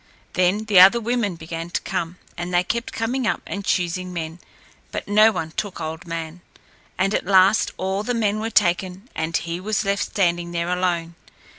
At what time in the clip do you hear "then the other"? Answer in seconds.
0.33-0.99